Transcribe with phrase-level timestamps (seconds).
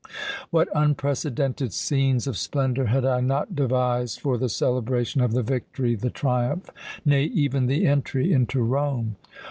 [0.49, 5.93] What unprecedented scenes of splendour had I not devised for the celebration of the victory,
[5.93, 6.71] the triumph
[7.05, 9.17] nay, even the entry into Rome!